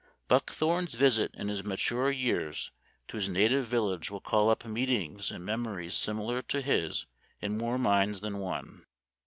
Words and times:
Buckthorne's 0.27 0.95
visit 0.95 1.29
in 1.35 1.47
his 1.47 1.63
mature 1.63 2.09
years 2.09 2.71
to 3.07 3.17
his 3.17 3.29
native 3.29 3.67
village 3.67 4.09
will 4.09 4.19
call 4.19 4.49
up 4.49 4.65
meetings 4.65 5.29
and 5.29 5.45
memo 5.45 5.73
ries 5.75 5.95
similar 5.95 6.41
to 6.41 6.59
his 6.59 7.05
in 7.39 7.55
more 7.55 7.77
minds 7.77 8.21
than 8.21 8.39
one. 8.39 8.87